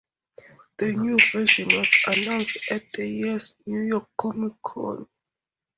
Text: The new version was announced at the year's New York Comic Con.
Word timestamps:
The 0.77 0.93
new 0.93 1.19
version 1.31 1.67
was 1.77 1.93
announced 2.07 2.57
at 2.71 2.91
the 2.91 3.05
year's 3.05 3.53
New 3.67 3.81
York 3.83 4.09
Comic 4.17 4.53
Con. 4.65 5.07